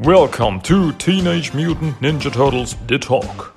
[0.00, 3.56] Welcome to Teenage Mutant Ninja Turtles The Talk.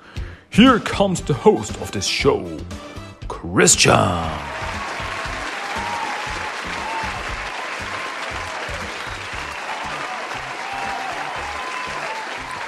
[0.49, 2.57] Here comes the host of this show,
[3.27, 3.91] Christian.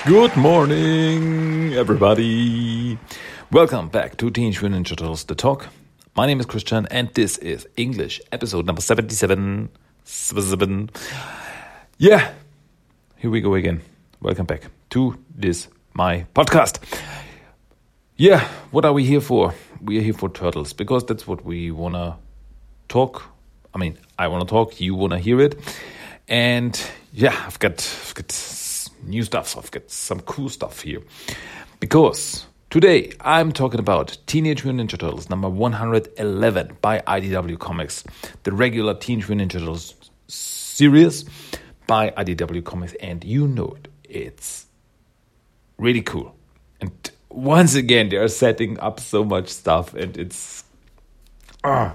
[0.05, 2.99] Good morning, everybody.
[3.52, 5.70] Welcome back to Teenage Mutant Ninja Turtles The Talk.
[6.16, 9.70] My name is Christian, and this is English episode number 77.
[10.03, 10.91] Seven.
[11.98, 12.34] Yeah,
[13.23, 13.82] here we go again.
[14.20, 16.84] Welcome back to this, my podcast.
[18.18, 19.54] Yeah, what are we here for?
[19.81, 22.17] We are here for turtles because that's what we want to
[22.90, 23.23] talk.
[23.73, 25.58] I mean, I want to talk, you want to hear it.
[26.28, 26.78] And
[27.14, 29.58] yeah, I've got, I've got new stuff.
[29.58, 31.00] I've got some cool stuff here.
[31.80, 38.03] Because today I'm talking about Teenage Mutant Ninja Turtles number 111 by IDW Comics,
[38.44, 39.95] the regular Teenage Mutant Ninja Turtles
[40.28, 41.23] series
[41.88, 43.88] by IDW Comics, and you know it.
[44.03, 44.67] It's
[45.78, 46.36] really cool.
[46.81, 46.92] And
[47.30, 50.64] once again, they are setting up so much stuff, and it's.
[51.64, 51.94] Uh,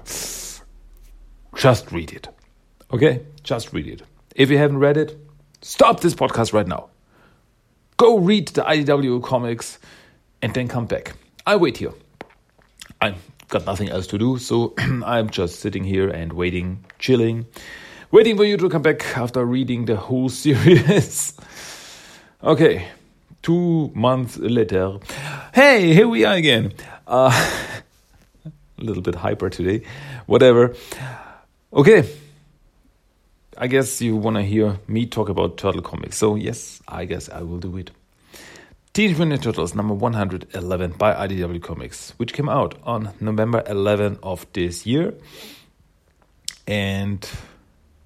[1.55, 2.27] just read it.
[2.91, 3.21] Okay?
[3.43, 4.01] Just read it.
[4.35, 5.17] If you haven't read it,
[5.61, 6.89] stop this podcast right now.
[7.97, 9.79] Go read the IDW comics
[10.41, 11.13] and then come back.
[11.45, 11.93] I wait here.
[13.01, 17.45] I've got nothing else to do, so I'm just sitting here and waiting, chilling,
[18.11, 21.33] waiting for you to come back after reading the whole series.
[22.43, 22.87] okay,
[23.41, 24.97] two months later.
[25.53, 26.73] Hey, here we are again.
[27.07, 27.31] Uh,
[28.45, 29.85] a little bit hyper today.
[30.25, 30.75] Whatever.
[31.73, 32.09] Okay.
[33.57, 36.17] I guess you want to hear me talk about Turtle Comics.
[36.17, 37.91] So, yes, I guess I will do it.
[38.93, 44.45] Teenage Mutant Turtles number 111 by IDW Comics, which came out on November 11 of
[44.53, 45.13] this year.
[46.67, 47.29] And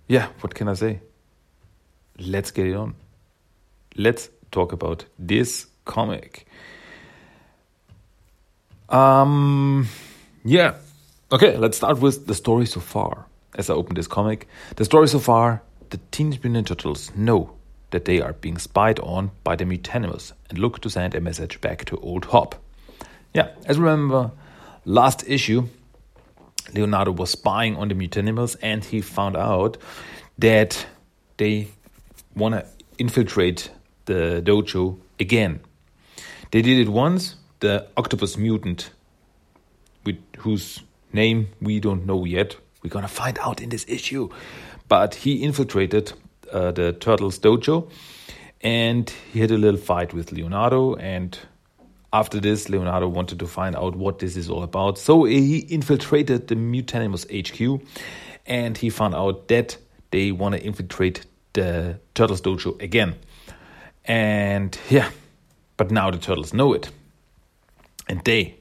[0.08, 1.02] yeah, what can I say?
[2.20, 2.96] Let's get it on.
[3.96, 6.46] Let's talk about this comic.
[8.90, 9.88] Um,
[10.44, 10.76] yeah.
[11.32, 13.26] Okay, let's start with the story so far.
[13.56, 17.54] As I open this comic, the story so far the Teenage Mutant Turtles know
[17.92, 21.62] that they are being spied on by the Mutanimals and look to send a message
[21.62, 22.56] back to Old Hob.
[23.32, 24.32] Yeah, as remember,
[24.86, 25.68] last issue,
[26.74, 29.78] Leonardo was spying on the Mutanimals and he found out
[30.38, 30.86] that
[31.38, 31.68] they
[32.36, 32.66] want to
[32.98, 33.70] infiltrate
[34.06, 35.60] the dojo again.
[36.52, 38.92] They did it once, the octopus mutant,
[40.06, 40.82] with whose
[41.12, 42.56] name we don't know yet.
[42.84, 44.30] We're gonna find out in this issue.
[44.88, 46.14] But he infiltrated
[46.52, 47.90] uh, the Turtles dojo
[48.62, 50.96] and he had a little fight with Leonardo.
[50.96, 51.38] And
[52.14, 55.00] after this, Leonardo wanted to find out what this is all about.
[55.00, 57.86] So he infiltrated the Mutanimals HQ
[58.46, 59.78] and he found out that
[60.12, 63.16] they want to infiltrate the Turtles dojo again.
[64.06, 65.10] And yeah,
[65.76, 66.92] but now the Turtles know it.
[68.08, 68.58] And they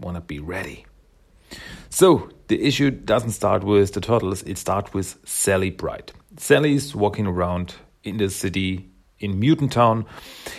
[0.00, 0.84] want to be ready.
[1.90, 6.12] So the issue doesn't start with the Turtles, it starts with Sally Pride.
[6.38, 8.88] Sally's walking around in the city
[9.18, 10.06] in Mutant Town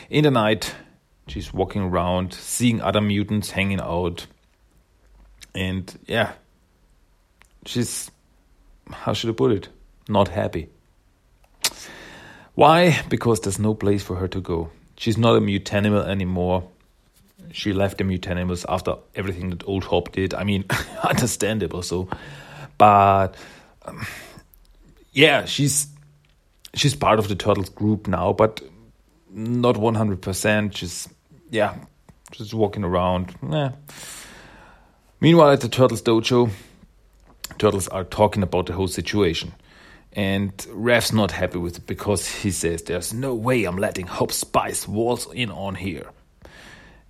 [0.09, 0.73] in the night.
[1.27, 4.27] She's walking around, seeing other mutants hanging out.
[5.55, 6.33] And yeah,
[7.65, 8.11] she's,
[8.89, 9.69] how should I put it?
[10.09, 10.69] Not happy.
[12.55, 13.01] Why?
[13.09, 14.69] Because there's no place for her to go.
[14.97, 16.69] She's not a mutanimal anymore.
[17.51, 20.33] She left the mutanimals after everything that Old Hob did.
[20.33, 20.65] I mean,
[21.03, 22.09] understandable so.
[22.77, 23.35] But
[23.85, 24.05] um,
[25.13, 25.87] yeah, she's
[26.73, 28.61] she's part of the Turtles group now, but
[29.33, 30.71] not 100%.
[30.71, 31.09] just,
[31.49, 31.75] yeah,
[32.31, 33.35] just walking around.
[33.49, 33.71] Yeah.
[35.19, 36.51] Meanwhile, at the Turtles dojo,
[37.57, 39.53] Turtles are talking about the whole situation.
[40.15, 44.35] And Raph's not happy with it because he says there's no way I'm letting Hob's
[44.35, 46.07] spies waltz in on here.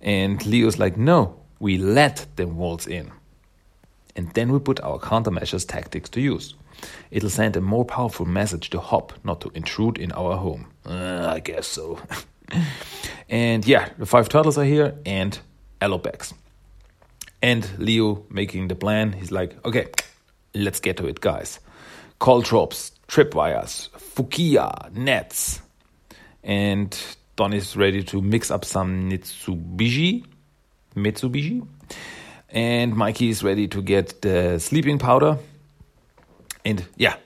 [0.00, 3.10] And Leo's like, no, we let them waltz in.
[4.16, 6.54] And then we put our countermeasures tactics to use.
[7.10, 10.66] It'll send a more powerful message to Hob not to intrude in our home.
[10.86, 11.98] Uh, I guess so.
[13.28, 15.38] and yeah, the five turtles are here and
[15.80, 16.32] Alopex.
[17.42, 19.88] And Leo making the plan, he's like, okay,
[20.54, 21.60] let's get to it, guys.
[22.20, 25.60] Caltrops, tripwires, fukiya, nets.
[26.42, 26.98] And
[27.36, 30.24] Don is ready to mix up some metsubushi.
[30.94, 31.66] metsubushi.
[32.50, 35.38] And Mikey is ready to get the sleeping powder.
[36.64, 37.16] And yeah,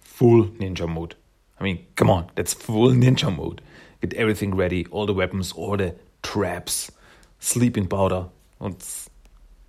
[0.00, 1.14] full ninja mode.
[1.58, 3.60] I mean, come on, that's full ninja mode.
[4.00, 6.90] Get everything ready, all the weapons, all the traps,
[7.38, 8.26] sleeping powder.
[8.58, 9.10] Let's,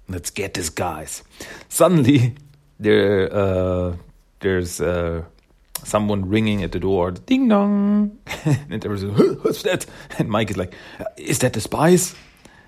[0.07, 1.23] let's get this, guys.
[1.69, 2.35] Suddenly,
[2.79, 3.95] there, uh,
[4.39, 5.23] there's uh,
[5.83, 9.85] someone ringing at the door, ding dong, and everyone's like, what's that?
[10.17, 10.73] And Mike is like,
[11.17, 12.15] is that the spies?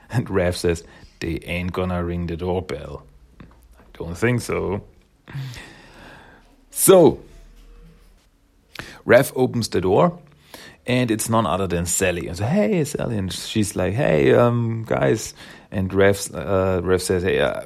[0.10, 0.84] And Raph says,
[1.20, 3.04] they ain't gonna ring the doorbell.
[3.42, 4.84] I don't think so.
[6.76, 7.20] So,
[9.06, 10.20] Raph opens the door,
[10.88, 12.28] and it's none other than Sally.
[12.28, 15.36] And so, hey, Sally, and she's like, hey, um, guys,
[15.72, 17.62] and Rev, uh, Raph says, hey, uh,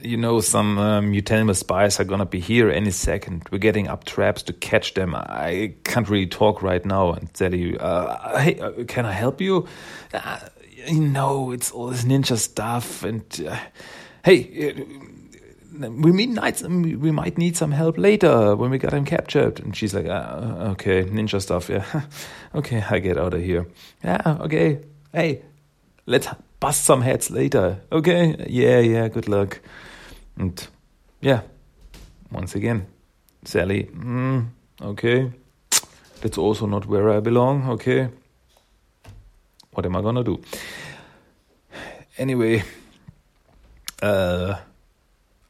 [0.00, 3.46] you know, some um, spies are gonna be here any second.
[3.52, 5.14] We're getting up traps to catch them.
[5.14, 7.12] I can't really talk right now.
[7.12, 9.68] And Sally, uh, hey, uh, can I help you?
[10.12, 10.40] Uh,
[10.86, 13.04] you know, it's all this ninja stuff.
[13.04, 13.56] And uh,
[14.24, 14.84] hey, uh,
[15.78, 19.60] we might we might need some help later when we got him captured.
[19.60, 21.68] And she's like, uh, okay, ninja stuff.
[21.68, 21.84] Yeah,
[22.54, 23.66] okay, I get out of here.
[24.02, 24.80] Yeah, okay.
[25.12, 25.42] Hey,
[26.06, 26.28] let's
[26.60, 27.80] bust some heads later.
[27.90, 29.08] Okay, yeah, yeah.
[29.08, 29.60] Good luck.
[30.36, 30.66] And
[31.20, 31.42] yeah,
[32.30, 32.86] once again,
[33.44, 34.46] Sally, mm,
[34.80, 35.30] okay,
[36.20, 38.08] that's also not where I belong, okay.
[39.72, 40.40] What am I gonna do?
[42.16, 42.62] Anyway,
[44.00, 44.54] uh,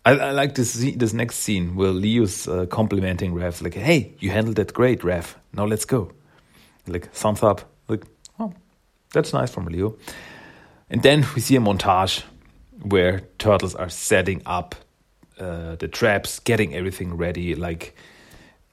[0.05, 4.31] I, I, like this this next scene where Leo's uh, complimenting Raph, like, "Hey, you
[4.31, 5.35] handled that great, Raph.
[5.53, 6.13] Now let's go."
[6.87, 7.63] Like thumbs up.
[7.89, 8.05] Like,
[8.39, 8.53] oh,
[9.13, 9.97] that's nice from Leo.
[10.91, 12.23] And then we see a montage
[12.83, 14.75] where turtles are setting up
[15.39, 17.97] uh, the traps, getting everything ready, like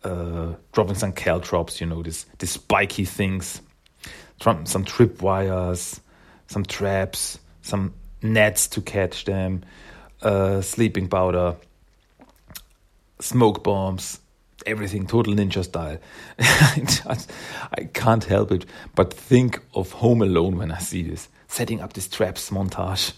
[0.03, 3.61] uh, dropping some caltrops, you know, this, this spiky things,
[4.41, 6.01] some trip wires,
[6.47, 9.63] some traps, some nets to catch them,
[10.21, 11.55] uh, sleeping powder,
[13.19, 14.19] smoke bombs,
[14.65, 15.97] everything total ninja style.
[16.39, 18.65] I can't help it
[18.95, 23.13] but think of Home Alone when I see this, setting up this traps montage.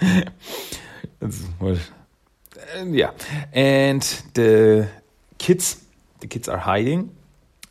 [2.86, 3.10] yeah,
[3.52, 4.02] and
[4.34, 4.88] the
[5.38, 5.84] kids,
[6.20, 7.14] the kids are hiding.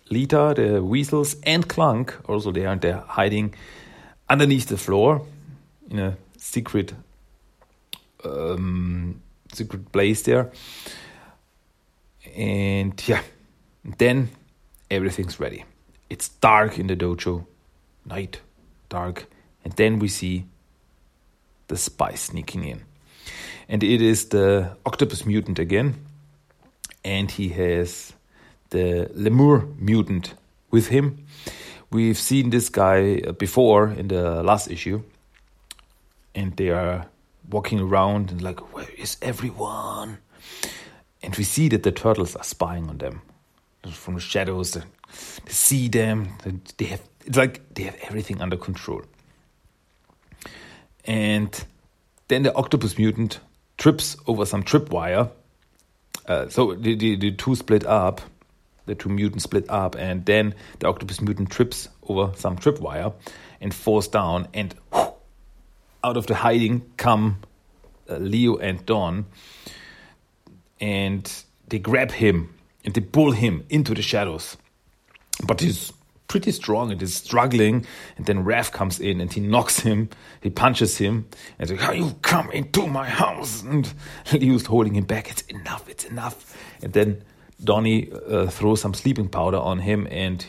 [0.09, 3.55] Lita, the weasels, and Clunk also there, and they're hiding
[4.29, 5.25] underneath the floor
[5.89, 6.93] in a secret,
[8.25, 9.21] um,
[9.51, 10.51] secret place there.
[12.35, 13.21] And yeah,
[13.97, 14.29] then
[14.89, 15.65] everything's ready.
[16.09, 17.45] It's dark in the dojo,
[18.05, 18.41] night,
[18.89, 19.27] dark,
[19.63, 20.45] and then we see
[21.67, 22.81] the spy sneaking in.
[23.69, 25.95] And it is the octopus mutant again.
[27.03, 28.13] And he has
[28.69, 30.33] the lemur mutant
[30.71, 31.25] with him.
[31.91, 35.03] We've seen this guy before in the last issue.
[36.35, 37.05] And they are
[37.49, 40.17] walking around and like, where is everyone?
[41.21, 43.21] And we see that the turtles are spying on them
[43.91, 44.73] from the shadows.
[44.73, 46.29] They see them.
[46.77, 49.03] They have it's like they have everything under control.
[51.05, 51.63] And
[52.27, 53.39] then the octopus mutant
[53.77, 55.31] trips over some tripwire.
[56.27, 58.21] Uh, so the, the, the two split up,
[58.85, 63.13] the two mutants split up, and then the octopus mutant trips over some tripwire
[63.59, 64.75] and falls down, and
[66.03, 67.37] out of the hiding come
[68.09, 69.25] uh, Leo and Don,
[70.79, 72.53] and they grab him
[72.83, 74.57] and they pull him into the shadows.
[75.45, 75.93] But he's
[76.27, 77.85] pretty strong and he's struggling.
[78.17, 80.09] And then Raph comes in and he knocks him,
[80.41, 81.27] he punches him,
[81.59, 83.61] and like, How you come into my house?
[83.63, 83.91] And
[84.33, 85.29] Leo's holding him back.
[85.29, 86.57] It's enough, it's enough.
[86.81, 87.23] And then
[87.63, 90.45] Donnie uh, throws some sleeping powder on him and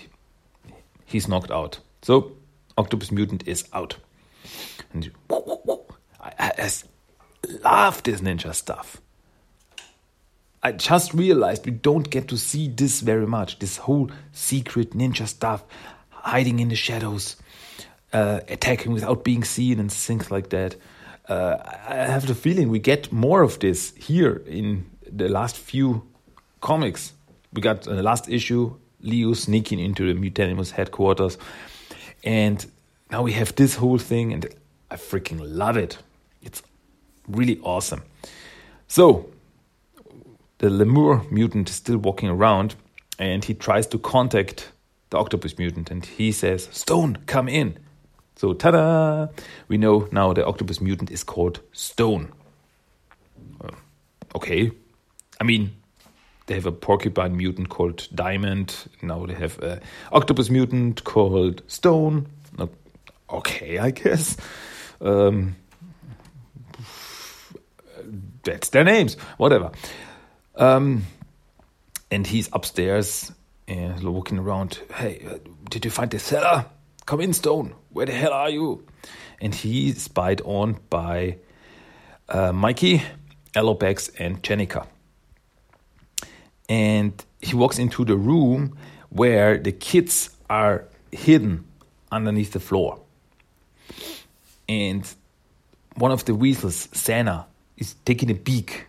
[1.05, 1.79] he's knocked out.
[2.03, 2.33] So
[2.77, 3.97] Octopus Mutant is out.
[4.95, 5.11] And
[6.21, 6.71] I, I, I
[7.63, 9.01] love this ninja stuff.
[10.63, 13.59] I just realized we don't get to see this very much.
[13.59, 15.63] This whole secret ninja stuff,
[16.09, 17.37] hiding in the shadows,
[18.15, 20.77] uh, attacking without being seen, and things like that.
[21.29, 26.03] Uh, I have the feeling we get more of this here in the last few
[26.61, 27.13] comics.
[27.53, 31.37] We got the last issue Leo sneaking into the Mutanimals headquarters,
[32.23, 32.65] and
[33.11, 34.47] now we have this whole thing, and
[34.95, 35.99] I freaking love it.
[36.41, 36.63] It's
[37.27, 38.03] really awesome.
[38.87, 39.29] So
[40.59, 42.77] the lemur mutant is still walking around
[43.19, 44.71] and he tries to contact
[45.11, 47.77] the octopus mutant and he says, Stone, come in.
[48.37, 49.27] So, ta da!
[49.67, 52.33] We know now the octopus mutant is called Stone.
[53.61, 53.71] Uh,
[54.37, 54.71] okay.
[55.41, 55.73] I mean,
[56.47, 58.77] they have a porcupine mutant called Diamond.
[59.03, 59.81] Now they have an
[60.13, 62.29] octopus mutant called Stone.
[63.29, 64.37] Okay, I guess.
[65.05, 65.57] Um,
[68.43, 69.15] that's their names.
[69.37, 69.71] Whatever.
[70.57, 71.05] Um,
[72.11, 73.33] and he's upstairs
[73.69, 74.81] and looking around.
[74.95, 75.39] Hey, uh,
[75.71, 76.67] did you find the cellar?
[77.07, 77.75] Come in, Stone.
[77.91, 78.87] Where the hell are you?
[79.41, 81.39] And he's spied on by
[82.29, 83.03] uh, Mikey,
[83.55, 84.87] Alopex, and Jennika.
[86.69, 88.77] And he walks into the room
[89.11, 91.65] where the kids are hidden
[92.11, 93.01] underneath the floor.
[94.69, 95.09] And
[95.97, 98.87] one of the weasels, Santa, is taking a peek.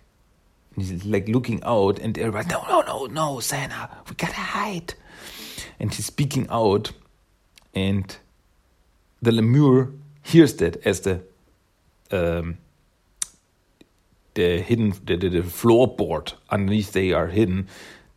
[0.76, 4.94] He's like looking out, and they're like, no, no, no, no, Santa, we gotta hide.
[5.80, 6.92] And he's speaking out,
[7.74, 8.16] and
[9.22, 9.92] the lemur
[10.24, 11.22] hears that as the
[12.12, 12.58] um,
[14.36, 17.68] the hidden the, the, the floorboard underneath they are hidden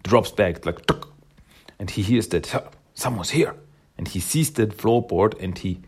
[0.02, 0.80] drops back like
[1.78, 3.54] and he hears that someone's here
[3.96, 5.80] and he sees that floorboard and he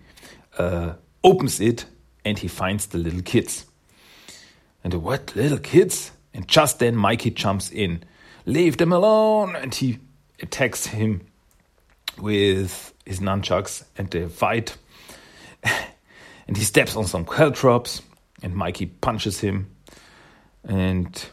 [0.58, 1.86] uh, opens it
[2.24, 3.66] and he finds the little kids
[4.84, 8.02] and what little kids and just then mikey jumps in
[8.46, 9.98] leave them alone and he
[10.40, 11.20] attacks him
[12.18, 14.76] with his nunchucks and they fight
[15.62, 18.02] and he steps on some caltrops
[18.42, 19.70] and mikey punches him
[20.64, 21.26] and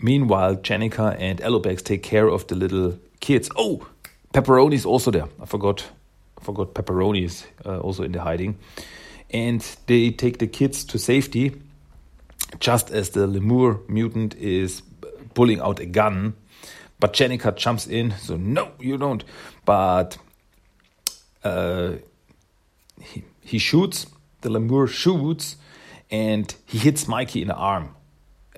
[0.00, 3.50] meanwhile, Jennika and Alopex take care of the little kids.
[3.56, 3.86] Oh,
[4.32, 5.28] Pepperoni is also there.
[5.40, 5.84] I forgot.
[6.40, 8.58] I forgot Pepperoni is uh, also in the hiding.
[9.30, 11.60] And they take the kids to safety
[12.60, 14.82] just as the lemur mutant is
[15.34, 16.34] pulling out a gun.
[17.00, 19.22] But Jennika jumps in, so no, you don't.
[19.64, 20.18] But
[21.44, 21.92] uh,
[23.00, 24.06] he, he shoots,
[24.40, 25.56] the lemur shoots,
[26.10, 27.94] and he hits Mikey in the arm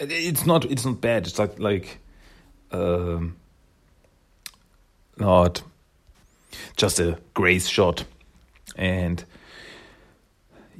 [0.00, 1.26] it's not it's not bad.
[1.26, 1.98] It's like like
[2.72, 3.36] um,
[5.18, 5.62] not
[6.76, 8.04] just a grace shot,
[8.76, 9.22] and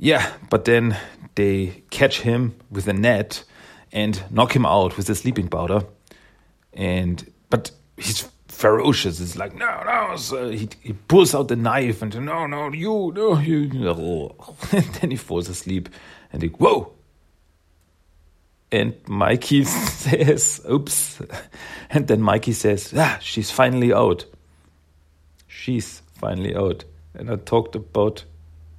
[0.01, 0.97] yeah, but then
[1.35, 3.45] they catch him with a net
[3.93, 5.83] and knock him out with a sleeping powder,
[6.73, 9.21] and but he's ferocious.
[9.21, 10.17] It's like no, no.
[10.17, 14.35] So he he pulls out the knife and no, no, you, no, you.
[14.73, 15.89] and then he falls asleep,
[16.33, 16.95] and he whoa
[18.73, 21.21] and Mikey says, oops.
[21.93, 24.25] And then Mikey says, ah, she's finally out.
[25.49, 26.85] She's finally out.
[27.15, 28.23] And I talked about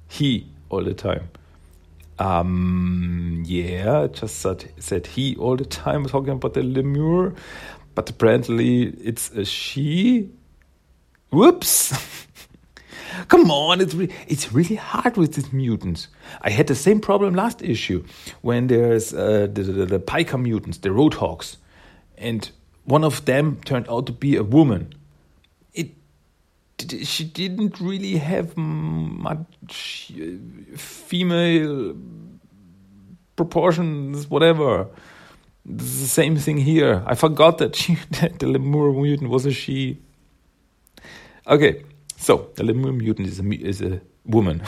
[0.08, 1.28] he all the time.
[2.18, 7.34] Um, yeah, just said, said he all the time, talking about the lemur.
[7.94, 10.30] But apparently it's a she.
[11.30, 11.92] Whoops.
[13.28, 16.08] Come on, it's re- it's really hard with these mutants.
[16.40, 18.04] I had the same problem last issue
[18.40, 21.56] when there's uh, the, the, the mutants, the roadhogs,
[22.16, 22.50] and
[22.84, 24.94] one of them turned out to be a woman.
[27.04, 31.96] She didn't really have much uh, female
[33.36, 34.88] proportions, whatever.
[35.68, 37.02] It's the same thing here.
[37.06, 39.98] I forgot that she, that the lemur mutant was a she.
[41.46, 41.84] Okay,
[42.16, 44.62] so, the lemur mutant is a, is a woman.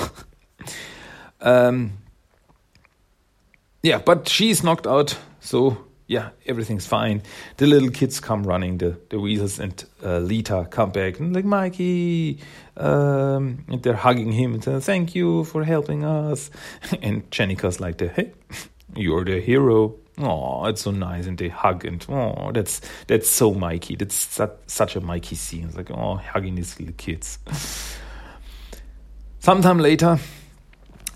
[1.41, 1.93] um,
[3.83, 7.23] yeah, but she's knocked out, so yeah, everything's fine.
[7.57, 11.45] The little kids come running, the, the weasels and uh, Lita come back and like,
[11.45, 12.41] Mikey,
[12.77, 16.51] um, and they're hugging him and saying, thank you for helping us.
[17.03, 18.33] and Jennika's like, hey,
[18.97, 23.53] you're the hero oh, it's so nice, and they hug, and oh, that's that's so
[23.53, 23.97] Mikey.
[23.97, 25.67] That's such, such a Mikey scene.
[25.67, 27.39] It's like oh, hugging these little kids.
[29.41, 30.19] Sometime later,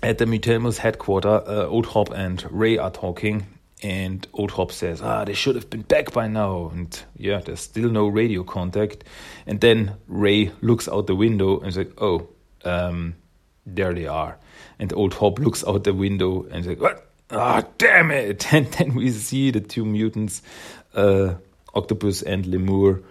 [0.03, 3.47] at the Mutanimals headquarters, uh, Old Hob and Ray are talking,
[3.81, 7.61] and Old Hob says, "Ah, they should have been back by now." And yeah, there's
[7.61, 9.03] still no radio contact.
[9.47, 12.27] And then Ray looks out the window and is like, "Oh,
[12.65, 13.15] um,
[13.65, 14.37] there they are."
[14.79, 18.51] And Old Hob looks out the window and is like, "What?" Ah, oh, damn it!
[18.53, 20.41] And then we see the two mutants,
[20.95, 21.35] uh,
[21.73, 23.01] Octopus and Lemur,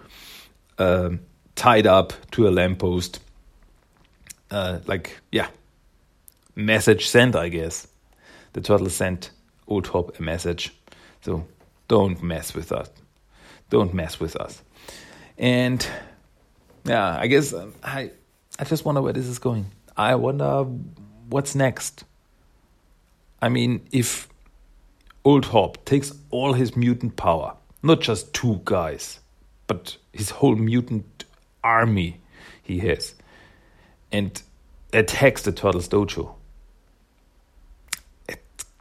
[0.77, 1.11] uh,
[1.55, 3.19] tied up to a lamppost.
[4.51, 5.47] Uh, like, yeah,
[6.55, 7.87] message sent, I guess.
[8.53, 9.31] The turtle sent
[9.69, 10.73] Old Hob a message.
[11.21, 11.45] So
[11.87, 12.89] don't mess with us.
[13.69, 14.61] Don't mess with us.
[15.37, 15.85] And
[16.83, 18.11] yeah, I guess uh, I
[18.57, 19.71] I just wonder where this is going.
[19.95, 20.63] I wonder
[21.29, 22.03] what's next.
[23.41, 24.27] I mean, if
[25.23, 29.19] Old Hob takes all his mutant power, not just two guys,
[29.67, 31.25] but his whole mutant
[31.63, 32.19] army
[32.63, 33.15] he has,
[34.11, 34.41] and
[34.93, 36.35] attacks the Turtles Dojo.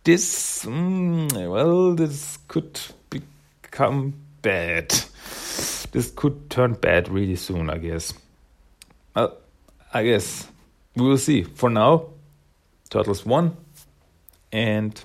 [0.08, 4.88] This, mm, well, this could become bad.
[5.92, 8.14] This could turn bad really soon, I guess.
[9.14, 10.48] I guess
[10.96, 11.42] we will see.
[11.42, 12.06] For now,
[12.88, 13.58] Turtles won
[14.50, 14.98] and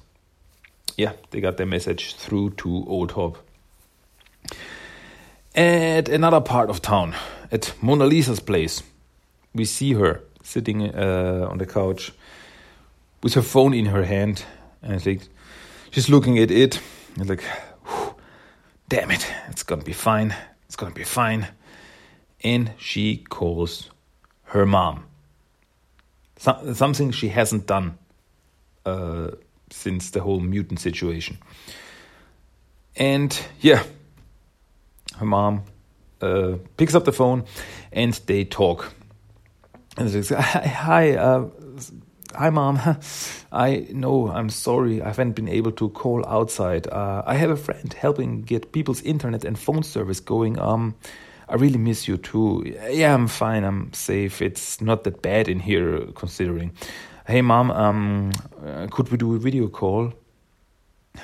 [0.95, 3.37] yeah, they got their message through to Old Hob.
[5.53, 7.13] At another part of town,
[7.51, 8.81] at Mona Lisa's place,
[9.53, 12.13] we see her sitting uh, on the couch
[13.21, 14.45] with her phone in her hand,
[14.83, 15.27] and I think
[15.91, 16.79] she's looking at it,
[17.17, 17.43] and like,
[18.89, 20.35] damn it, it's gonna be fine,
[20.65, 21.47] it's gonna be fine.
[22.43, 23.89] and she calls
[24.43, 25.05] her mom.
[26.37, 27.97] Some, something she hasn't done
[28.85, 29.31] uh,
[29.69, 31.37] since the whole mutant situation.
[32.95, 33.83] And yeah,
[35.17, 35.63] her mom
[36.21, 37.45] uh, picks up the phone
[37.91, 38.93] and they talk.
[39.97, 41.47] And she says, Hi, uh,
[42.35, 42.79] hi, mom.
[43.51, 45.01] I know I'm sorry.
[45.01, 46.87] I haven't been able to call outside.
[46.87, 50.59] Uh, I have a friend helping get people's internet and phone service going.
[50.59, 50.95] Um,
[51.49, 52.63] I really miss you too.
[52.89, 53.63] Yeah, I'm fine.
[53.63, 54.41] I'm safe.
[54.41, 56.71] It's not that bad in here, considering.
[57.27, 57.71] Hey, mom.
[57.71, 58.31] Um,
[58.65, 60.13] uh, could we do a video call?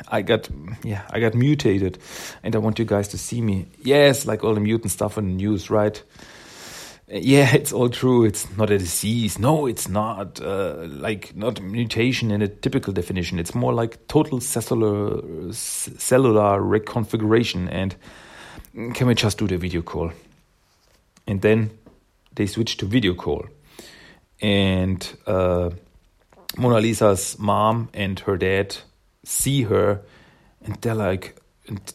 [0.07, 0.47] I got
[0.83, 1.97] yeah, I got mutated,
[2.43, 3.65] and I want you guys to see me.
[3.81, 6.01] Yes, like all the mutant stuff on the news, right?
[7.09, 8.25] Yeah, it's all true.
[8.25, 9.39] It's not a disease.
[9.39, 10.39] No, it's not.
[10.41, 13.39] Uh, like not mutation in a typical definition.
[13.39, 17.67] It's more like total cellular cellular reconfiguration.
[17.71, 17.95] And
[18.95, 20.11] can we just do the video call?
[21.27, 21.71] And then
[22.35, 23.45] they switch to video call,
[24.41, 25.69] and uh,
[26.57, 28.75] Mona Lisa's mom and her dad
[29.23, 30.01] see her
[30.63, 31.35] and they're like
[31.67, 31.93] and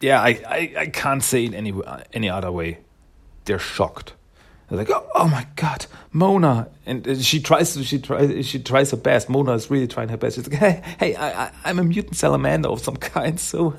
[0.00, 1.72] yeah I, I, I can't say it any
[2.12, 2.78] any other way
[3.44, 4.14] they're shocked.
[4.68, 6.68] They're like oh, oh my god mona.
[6.86, 9.28] And she tries she tries she tries her best.
[9.28, 10.36] Mona is really trying her best.
[10.36, 13.74] She's like hey hey I, I, i'm a mutant salamander of some kind so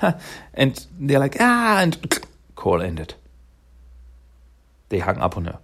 [0.54, 2.18] and they're like ah and
[2.54, 3.14] call ended.
[4.88, 5.58] They hung up on her.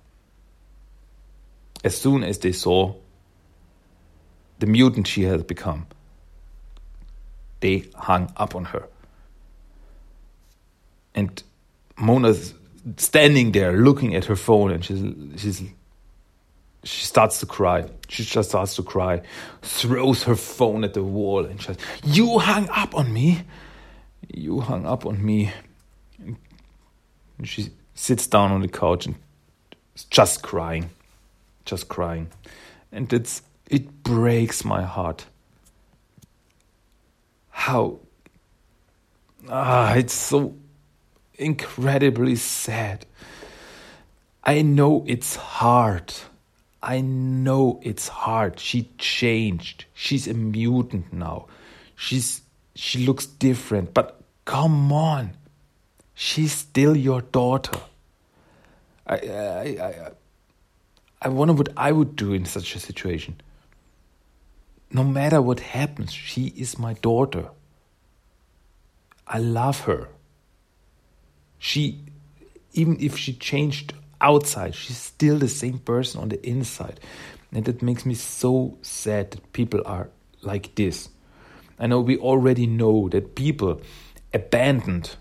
[1.84, 2.94] As soon as they saw
[4.58, 5.86] the mutant she had become
[7.60, 8.88] they hung up on her.
[11.14, 11.42] And
[11.96, 12.54] Mona's
[12.96, 15.02] standing there looking at her phone and she's
[15.40, 15.62] she's
[16.84, 17.88] she starts to cry.
[18.08, 19.22] She just starts to cry,
[19.62, 23.42] throws her phone at the wall and says, You hung up on me.
[24.32, 25.52] You hung up on me.
[26.18, 29.14] And she sits down on the couch and
[29.94, 30.90] is just crying.
[31.64, 32.30] Just crying.
[32.90, 35.24] And it's it breaks my heart
[37.50, 38.00] how
[39.48, 40.54] ah, it's so
[41.42, 43.06] incredibly sad.
[44.44, 46.12] I know it's hard.
[46.82, 48.58] I know it's hard.
[48.58, 49.84] She changed.
[49.94, 51.46] She's a mutant now.
[51.94, 52.40] She's
[52.74, 55.36] she looks different, but come on.
[56.14, 57.78] She's still your daughter.
[59.06, 60.10] I I I,
[61.22, 63.36] I wonder what I would do in such a situation
[64.92, 67.48] no matter what happens, she is my daughter.
[69.26, 70.08] I love her.
[71.62, 72.00] She,
[72.72, 76.98] even if she changed outside, she's still the same person on the inside.
[77.52, 81.08] And that makes me so sad that people are like this.
[81.78, 83.80] I know we already know that people
[84.34, 85.14] abandoned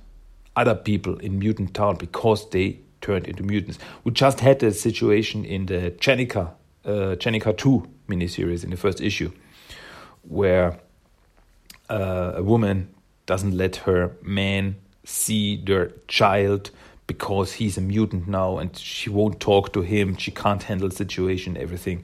[0.56, 3.78] other people in Mutant Town because they turned into mutants.
[4.04, 9.00] We just had a situation in the Jennika, uh, Jennika 2 miniseries in the first
[9.00, 9.32] issue
[10.24, 10.80] where
[11.88, 12.90] uh, a woman
[13.28, 16.72] doesn't let her man see their child
[17.08, 20.96] because he's a mutant now and she won't talk to him she can't handle the
[20.96, 22.04] situation everything.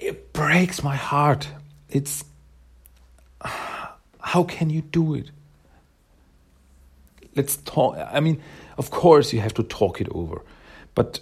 [0.00, 1.48] It breaks my heart.
[1.88, 2.24] It's
[4.20, 5.30] how can you do it?
[7.34, 8.42] Let's talk i mean
[8.78, 10.42] of course you have to talk it over
[10.94, 11.20] but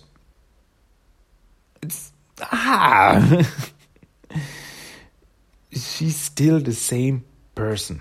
[1.83, 3.46] it's ah!
[5.72, 7.24] She's still the same
[7.55, 8.00] person.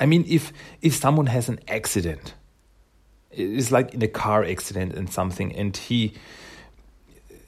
[0.00, 2.34] I mean, if if someone has an accident,
[3.30, 6.14] it's like in a car accident and something, and he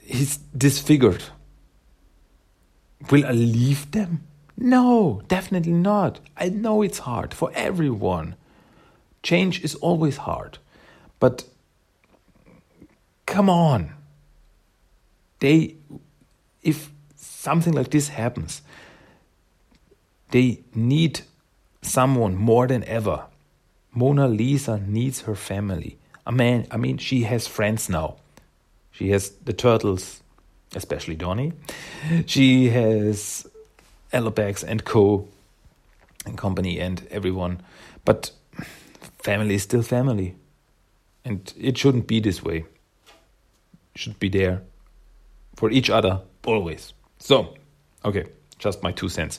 [0.02, 1.24] he's disfigured.
[3.10, 4.26] Will I leave them?
[4.56, 6.20] No, definitely not.
[6.36, 8.34] I know it's hard for everyone.
[9.22, 10.58] Change is always hard.
[11.18, 11.44] But
[13.26, 13.94] come on.
[15.38, 15.76] They
[16.62, 18.60] if something like this happens,
[20.30, 21.22] they need
[21.83, 23.25] someone more than ever.
[23.93, 25.99] Mona Lisa needs her family.
[26.27, 28.16] I mean, I mean, she has friends now.
[28.93, 30.23] She has the turtles,
[30.75, 31.53] especially Donny.
[32.27, 33.47] She has
[34.12, 35.27] Alopex and Co.
[36.27, 37.62] and company and everyone.
[38.05, 38.31] But
[39.19, 40.37] family is still family.
[41.25, 42.64] And it shouldn't be this way.
[43.95, 44.62] should be there
[45.57, 46.93] for each other always.
[47.19, 47.55] So,
[48.05, 48.27] okay,
[48.59, 49.38] just my two cents.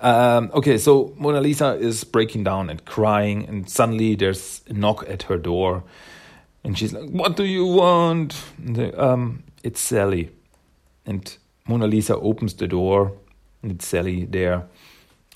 [0.00, 5.04] Um, okay, so Mona Lisa is breaking down and crying, and suddenly there's a knock
[5.08, 5.82] at her door,
[6.62, 8.36] and she's like, "What do you want?"
[8.96, 10.30] Um, it's Sally,
[11.04, 13.12] and Mona Lisa opens the door,
[13.62, 14.66] and it's Sally there.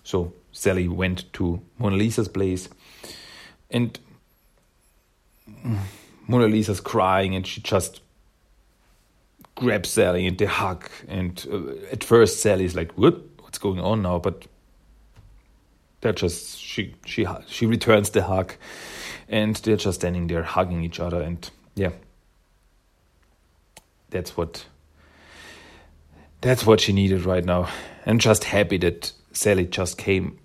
[0.04, 2.68] So Sally went to Mona Lisa's place,
[3.70, 3.98] and
[6.28, 8.00] Mona Lisa's crying and she just
[9.54, 10.88] grabs Sally and they hug.
[11.08, 13.20] And uh, at first, Sally's like, "What?
[13.40, 14.46] What's going on now?" But
[16.02, 18.54] they're just she she she returns the hug,
[19.28, 21.22] and they're just standing there hugging each other.
[21.22, 21.92] And yeah,
[24.10, 24.66] that's what
[26.42, 27.68] that's what she needed right now.
[28.04, 30.38] And just happy that Sally just came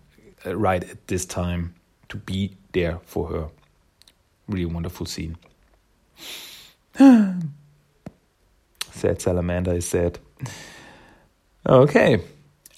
[0.45, 1.73] uh, right at this time
[2.09, 3.49] to be there for her.
[4.47, 5.37] Really wonderful scene.
[8.91, 10.19] Said Salamander is sad.
[11.67, 12.21] Okay.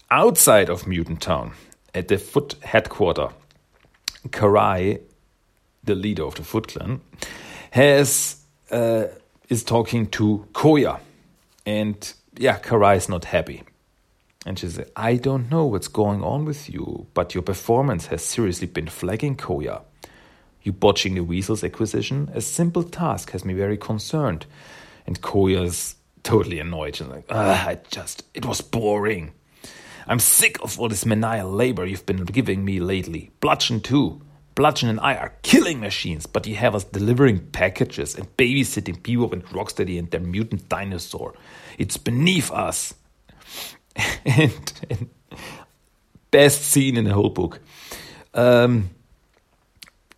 [0.10, 1.54] Outside of Mutant Town,
[1.94, 3.32] at the Foot headquarters,
[4.28, 5.02] Karai,
[5.84, 7.02] the leader of the Foot Clan,
[7.72, 9.06] has uh,
[9.50, 11.00] is talking to Koya,
[11.66, 13.64] and yeah, Karai is not happy.
[14.46, 18.24] And she says, I don't know what's going on with you, but your performance has
[18.24, 19.82] seriously been flagging Koya.
[20.64, 22.30] You botching the Weasel's acquisition?
[22.34, 24.46] A simple task has me very concerned.
[25.06, 27.02] And Koya's totally annoyed.
[27.02, 29.34] and like, I just, it was boring.
[30.10, 33.30] I'm sick of all this menial labor you've been giving me lately.
[33.42, 34.20] Bludgeon too.
[34.56, 39.34] Bludgeon and I are killing machines, but you have us delivering packages and babysitting Bebop
[39.34, 41.36] and Rocksteady and their mutant dinosaur.
[41.78, 42.96] It's beneath us.
[44.26, 45.10] and, and,
[46.32, 47.60] best scene in the whole book.
[48.34, 48.90] Um,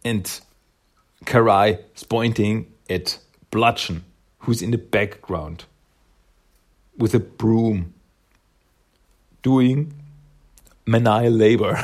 [0.05, 0.39] and
[1.25, 3.17] Karai is pointing at
[3.49, 4.05] Bludgeon,
[4.39, 5.65] who's in the background
[6.97, 7.93] with a broom
[9.41, 9.93] doing
[10.85, 11.83] menial labor.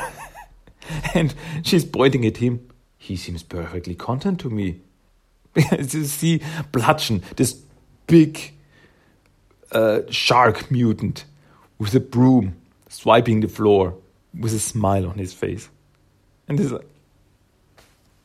[1.14, 2.68] and she's pointing at him.
[2.96, 4.80] He seems perfectly content to me.
[5.54, 6.42] to see
[6.72, 7.60] Bludgeon, this
[8.06, 8.52] big
[9.72, 11.24] uh, shark mutant
[11.78, 12.56] with a broom
[12.88, 13.94] swiping the floor
[14.38, 15.68] with a smile on his face.
[16.48, 16.86] And he's like,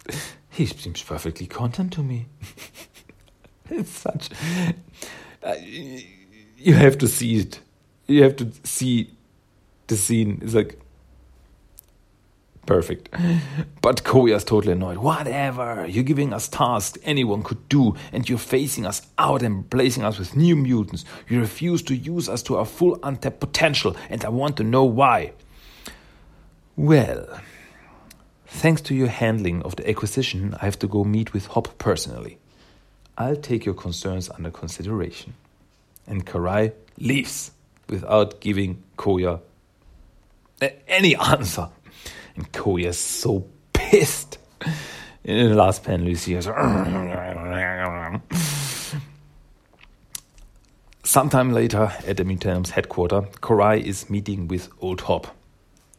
[0.49, 2.27] he seems perfectly content to me.
[3.69, 4.29] it's such.
[5.41, 5.55] Uh,
[6.57, 7.59] you have to see it.
[8.07, 9.11] You have to see
[9.93, 10.39] the scene.
[10.41, 10.79] It's like
[12.65, 13.09] perfect.
[13.81, 14.97] But Koya's totally annoyed.
[14.97, 15.85] Whatever.
[15.85, 20.17] You're giving us tasks anyone could do, and you're phasing us out and placing us
[20.17, 21.03] with new mutants.
[21.27, 24.85] You refuse to use us to our full untapped potential, and I want to know
[24.85, 25.33] why.
[26.77, 27.27] Well,
[28.47, 32.37] thanks to your handling of the acquisition, I have to go meet with Hob personally.
[33.17, 35.33] I'll take your concerns under consideration.
[36.07, 37.51] And Karai leaves
[37.89, 39.41] without giving Koya
[40.87, 41.69] any answer.
[42.35, 44.37] And Koya is so pissed.
[45.23, 46.33] In the last panel, you see.
[51.03, 55.27] Sometime later, at the Mutanimals' headquarters, Karai is meeting with Old Hob.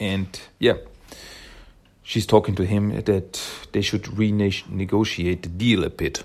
[0.01, 0.75] And yeah,
[2.03, 3.41] she's talking to him that
[3.73, 6.25] they should renegotiate the deal a bit.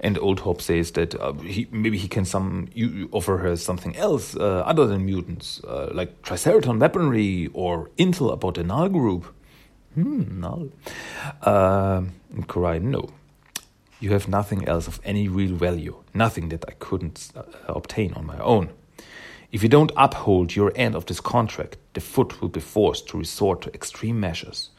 [0.00, 3.96] And Old Hob says that uh, he, maybe he can some you, offer her something
[3.96, 9.34] else uh, other than mutants, uh, like Triceraton weaponry or intel about the Null group.
[9.94, 10.70] Hmm, Null.
[11.42, 12.02] Uh,
[12.42, 13.08] Karai, no.
[14.00, 18.24] You have nothing else of any real value, nothing that I couldn't uh, obtain on
[18.24, 18.70] my own.
[19.50, 23.18] If you don't uphold your end of this contract, the foot will be forced to
[23.18, 24.70] resort to extreme measures.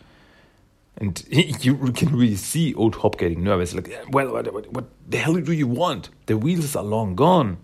[1.00, 3.74] And you can really see old Hob getting nervous.
[3.74, 6.10] Like, well, what, what, what, the hell do you want?
[6.26, 7.58] The wheels are long gone.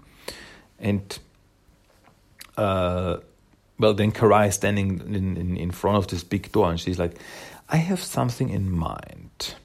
[0.80, 1.17] And,
[2.58, 3.17] uh,
[3.78, 6.98] well, then Karai is standing in, in, in front of this big door and she's
[6.98, 7.19] like,
[7.69, 9.56] I have something in mind.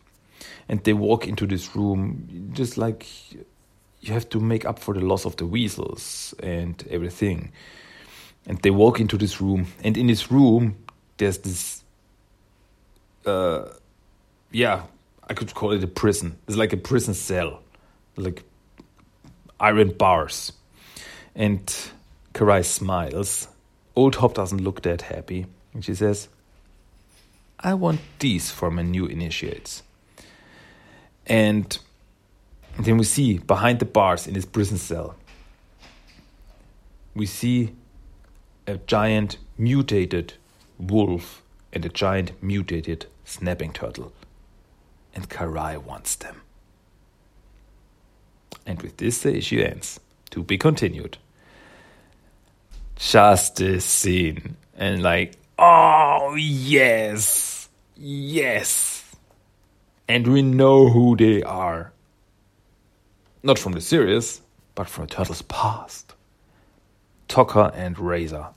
[0.69, 3.07] And they walk into this room, just like
[4.01, 7.53] you have to make up for the loss of the weasels and everything.
[8.47, 10.77] And they walk into this room, and in this room,
[11.19, 11.80] there's this
[13.27, 13.69] uh,
[14.51, 14.85] yeah,
[15.29, 16.39] I could call it a prison.
[16.49, 17.63] It's like a prison cell,
[18.17, 18.43] like
[19.59, 20.53] iron bars.
[21.35, 21.67] And
[22.35, 23.49] Karai smiles.
[23.95, 25.47] Old Hob doesn't look that happy.
[25.73, 26.29] And she says,
[27.59, 29.83] I want these for my new initiates.
[31.27, 31.79] And
[32.79, 35.15] then we see behind the bars in his prison cell,
[37.15, 37.75] we see
[38.67, 40.35] a giant mutated
[40.79, 41.40] wolf
[41.73, 44.13] and a giant mutated snapping turtle.
[45.15, 46.43] And Karai wants them.
[48.67, 50.01] And with this, the issue ends.
[50.31, 51.19] To be continued.
[52.97, 54.57] Just this scene.
[54.77, 57.69] And like, oh, yes.
[57.97, 59.05] Yes.
[60.09, 61.93] And we know who they are.
[63.43, 64.41] Not from the series,
[64.75, 66.15] but from Turtles' past.
[67.29, 68.53] Tokka and Rahzar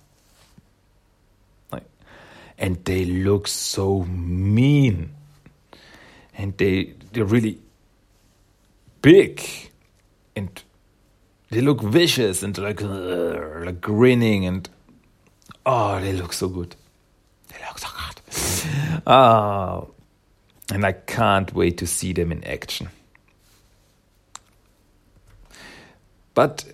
[2.57, 5.13] and they look so mean
[6.37, 7.59] and they they're really
[9.01, 9.41] big
[10.35, 10.63] and
[11.51, 14.69] they look vicious and like, uh, like grinning and
[15.65, 16.75] oh, they look so good.
[17.49, 19.01] They look so good.
[19.05, 19.83] Ah,
[20.73, 22.89] and I can't wait to see them in action.
[26.33, 26.65] But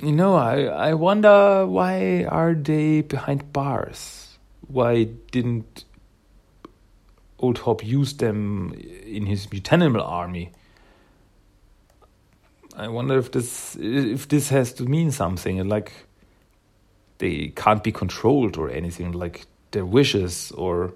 [0.00, 4.23] you know, I I wonder why are they behind bars?
[4.68, 5.84] Why didn't
[7.38, 8.72] Old Hob use them
[9.04, 10.52] in his mutanimal army?
[12.76, 15.92] I wonder if this if this has to mean something like
[17.18, 20.92] they can't be controlled or anything like their wishes or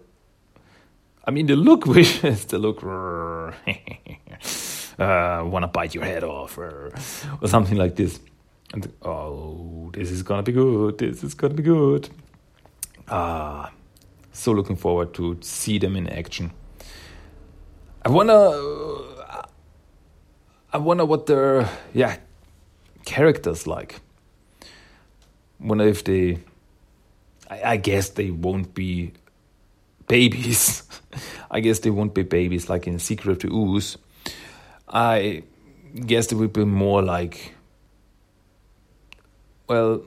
[1.25, 3.53] I mean they look wishes they look uh,
[4.99, 6.93] want to bite your head off or,
[7.41, 8.19] or something like this
[8.73, 12.11] and oh this is gonna be good this is gonna be good
[13.11, 13.71] ah
[14.33, 16.51] so looking forward to see them in action
[18.05, 19.09] I wonder
[20.73, 22.19] I wonder what their yeah
[23.09, 24.01] characters like.
[25.59, 26.39] Wonder if they.
[27.51, 29.13] I, I guess they won't be
[30.07, 30.83] babies.
[31.51, 33.97] I guess they won't be babies like in Secret of the Ooze.
[34.87, 35.43] I
[35.95, 37.55] guess they will be more like.
[39.67, 40.03] Well,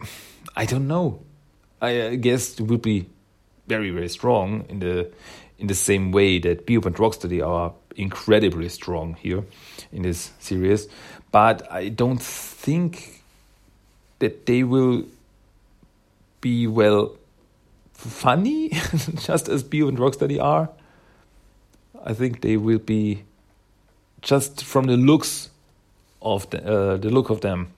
[0.56, 1.22] I don't know.
[1.82, 3.06] I guess it would be
[3.66, 5.10] very very strong in the
[5.58, 9.44] in the same way that Bebop and Rocksteady are incredibly strong here
[9.92, 10.88] in this series,
[11.30, 13.22] but I don't think
[14.18, 15.04] that they will
[16.40, 17.16] be well
[17.92, 18.68] funny,
[19.26, 20.68] just as Bebop and Rocksteady are.
[22.04, 23.24] I think they will be
[24.22, 25.50] just from the looks
[26.20, 27.68] of the, uh, the look of them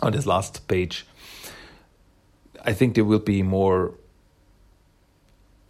[0.00, 1.06] on this last page.
[2.64, 3.94] I think they will be more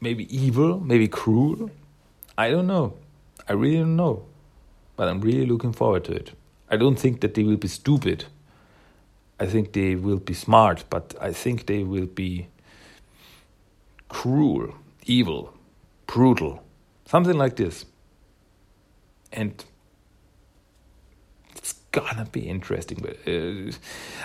[0.01, 1.71] maybe evil, maybe cruel.
[2.37, 2.95] I don't know.
[3.49, 4.25] I really don't know.
[4.97, 6.33] But I'm really looking forward to it.
[6.69, 8.27] I don't think that they will be stupid.
[9.39, 12.49] I think they will be smart, but I think they will be
[14.09, 14.75] cruel,
[15.05, 15.55] evil,
[16.07, 16.63] brutal,
[17.07, 17.87] something like this.
[19.33, 19.65] And
[21.93, 22.99] gonna be interesting.
[23.01, 23.71] But uh,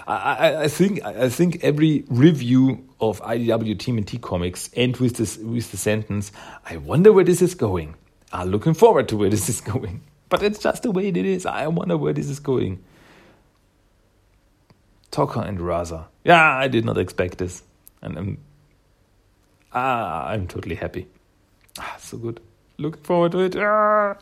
[0.08, 5.72] I, I think I think every review of IDW TMNT comics ends with this with
[5.72, 6.32] the sentence,
[6.66, 7.96] "I wonder where this is going."
[8.34, 10.02] I'm looking forward to where this is going.
[10.30, 11.46] But it's just the way it is.
[11.46, 12.84] I wonder where this is going.
[15.12, 16.08] Tokka and Rahzar.
[16.26, 17.64] Yeah, I did not expect this.
[18.02, 18.38] And I'm
[19.74, 21.08] ah, I'm totally happy.
[21.80, 22.40] Ah, so good.
[22.78, 23.56] Looking forward to it.
[23.56, 24.18] Ah.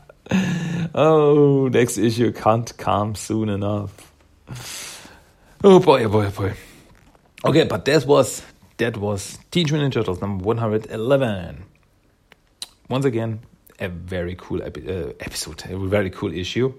[0.94, 5.10] oh, next issue can't come soon enough.
[5.62, 6.54] Oh boy, oh boy, oh boy.
[7.44, 8.42] Okay, but that was
[8.78, 11.64] that was Teenage Mutant Ninja Turtles number 111
[12.88, 13.40] once again,
[13.78, 16.72] a very cool epi uh, episode, a very cool issue.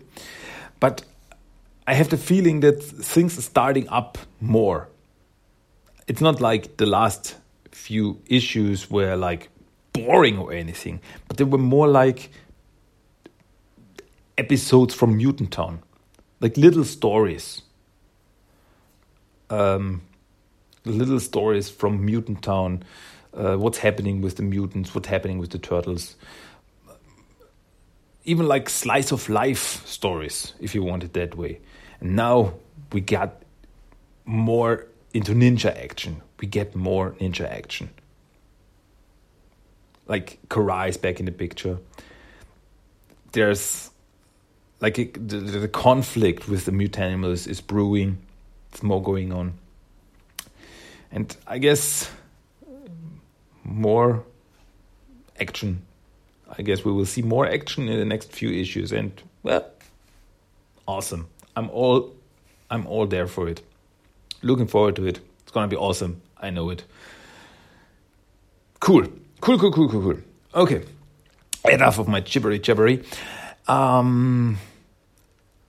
[0.79, 1.03] But
[1.87, 4.89] I have the feeling that things are starting up more.
[6.07, 7.35] It's not like the last
[7.71, 9.49] few issues were like
[9.93, 12.29] boring or anything, but they were more like
[14.37, 15.81] episodes from Mutant Town,
[16.39, 17.61] like little stories.
[19.49, 20.01] Um,
[20.85, 22.83] little stories from Mutant Town
[23.35, 26.15] uh, what's happening with the mutants, what's happening with the turtles.
[28.23, 31.59] Even like slice of life stories, if you want it that way.
[31.99, 32.53] And now
[32.91, 33.41] we got
[34.25, 36.21] more into ninja action.
[36.39, 37.89] We get more ninja action.
[40.07, 41.77] Like Karai is back in the picture.
[43.31, 43.91] There's
[44.85, 48.19] like a, the, the conflict with the mutanimals is brewing.
[48.71, 49.53] It's more going on.
[51.11, 52.11] And I guess
[53.63, 54.23] more
[55.39, 55.81] action.
[56.55, 59.65] I guess we will see more action in the next few issues, and well,
[60.87, 61.29] awesome.
[61.55, 62.13] I'm all,
[62.69, 63.63] I'm all there for it.
[64.43, 65.19] Looking forward to it.
[65.41, 66.21] It's gonna be awesome.
[66.39, 66.83] I know it.
[68.79, 69.07] Cool,
[69.41, 70.19] cool, cool, cool, cool, cool.
[70.53, 70.83] Okay,
[71.67, 73.03] enough of my gibbery jabbery.
[73.67, 74.59] Um,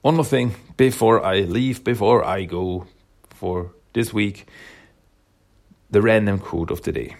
[0.07, 2.87] one more thing before I leave, before I go
[3.29, 4.47] for this week,
[5.91, 7.17] the random quote of the day.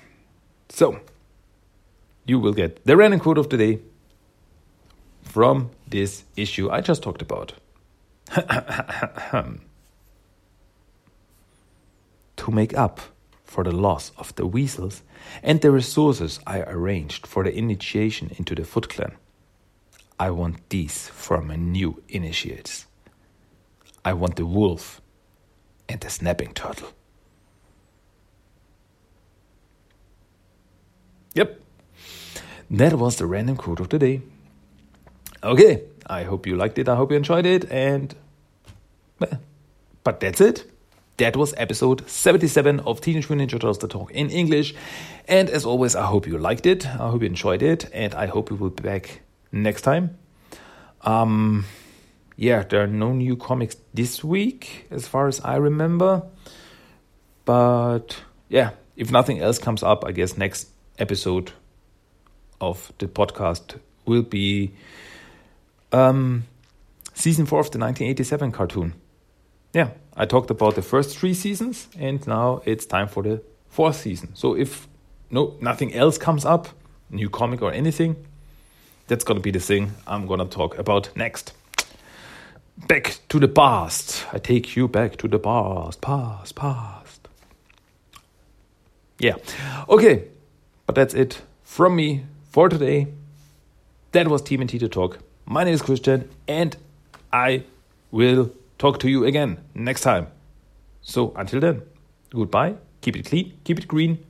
[0.70, 1.02] So,
[2.26, 3.80] you will get the random quote of the day
[5.22, 7.52] from this issue I just talked about.
[12.38, 13.02] to make up
[13.44, 15.04] for the loss of the weasels
[15.44, 19.12] and the resources I arranged for the initiation into the Foot Clan,
[20.20, 22.88] I want these for my new initiates.
[24.04, 25.02] I want the wolf
[25.88, 26.90] and the snapping turtle.
[31.36, 31.62] Yep.
[32.72, 34.22] That was the random quote of the day.
[35.44, 36.90] Okay, I hope you liked it.
[36.90, 37.72] I hope you enjoyed it.
[37.72, 38.16] And,
[40.04, 40.66] but that's it.
[41.18, 44.74] That was episode 77 of Teenage Mutant Ninja Turtles The Talk in English.
[45.28, 46.88] And as always, I hope you liked it.
[46.88, 47.90] I hope you enjoyed it.
[47.94, 50.18] And I hope you will be back next time.
[51.02, 51.66] Um,
[52.36, 56.24] yeah, there are no new comics this week, as far as I remember.
[57.46, 61.52] But yeah, if nothing else comes up, I guess next episode
[62.60, 64.74] of the podcast will be
[65.92, 66.46] um,
[67.14, 68.94] season four of the 1987 cartoon.
[69.74, 73.98] Yeah, I talked about the first three seasons, and now it's time for the fourth
[73.98, 74.36] season.
[74.36, 74.88] So if
[75.30, 76.68] no nothing else comes up,
[77.10, 78.16] new comic or anything,
[79.08, 81.54] that's gonna be the thing I'm gonna talk about next.
[82.88, 84.26] Back to the past.
[84.32, 87.28] I take you back to the past, past, past.
[89.20, 89.36] Yeah.
[89.90, 90.26] Okay.
[90.86, 93.08] But that's it from me for today.
[94.12, 95.20] That was TMNT The Talk.
[95.46, 96.76] My name is Christian, and
[97.32, 97.64] I
[98.12, 100.28] will talk to you again next time.
[101.02, 101.82] So until then,
[102.30, 102.76] goodbye.
[103.02, 104.26] Keep it clean, keep it green,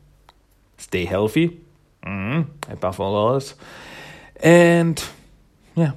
[0.78, 1.60] stay healthy,
[2.06, 3.56] mm, above all else.
[4.42, 5.04] And
[5.76, 5.92] yeah,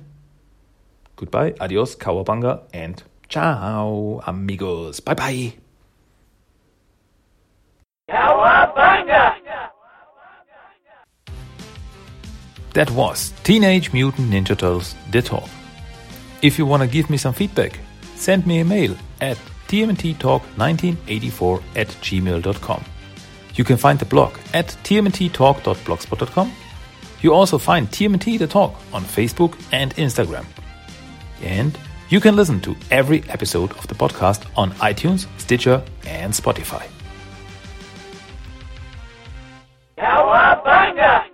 [1.16, 5.00] goodbye, adios, cowabunga, and ciao, amigos.
[5.00, 5.52] Bye bye.
[8.10, 9.36] Cowabunga!
[12.72, 15.48] That was Teenage Mutant Ninja Turtles The Talk.
[16.40, 17.78] If you want to give me some feedback,
[18.14, 19.36] send me a mail at
[19.68, 22.84] tmnttalk1984 at gmail.com.
[23.54, 26.52] You can find the blog at tmnttalk.blogspot.com.
[27.22, 30.44] You also find TMNT The Talk on Facebook and Instagram.
[31.42, 31.76] And
[32.08, 36.86] you can listen to every episode of the podcast on iTunes, Stitcher, and Spotify.
[39.98, 41.29] Cowabunga!